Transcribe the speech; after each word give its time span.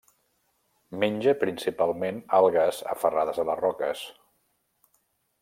Menja 1.03 1.33
principalment 1.43 2.17
algues 2.39 2.81
aferrades 2.95 3.43
a 3.45 3.47
les 3.51 3.61
roques. 3.61 4.03